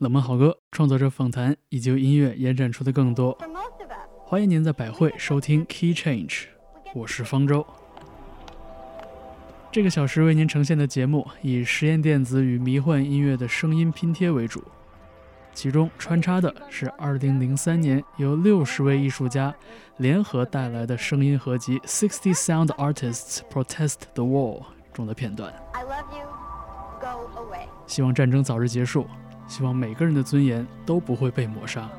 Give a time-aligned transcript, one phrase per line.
[0.00, 3.36] 冷门好歌、创作者访谈以及由音乐延展出的更多。
[4.24, 6.44] 欢迎您在百汇收听 Key Change，
[6.94, 7.66] 我是方舟。
[9.70, 14.64] 这个小时为您呈现的节目以实验电子与迷幻音乐的声音拼贴为主，
[15.52, 19.54] 其中穿插的是2003年由六十位艺术家
[19.98, 24.60] 联合带来的声音合集《Sixty Sound Artists Protest the War》
[24.94, 25.52] 中的片段。
[27.86, 29.06] 希望战争早日结束，
[29.50, 31.90] 希望每个人的尊严都不会被抹杀。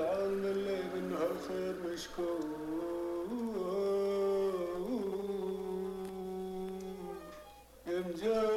[0.00, 2.40] العون اللي منها الخير مشكور
[7.86, 8.49] يا